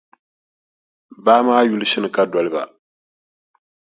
[1.25, 2.61] Baa maa yuli “Shinkadoliba.”.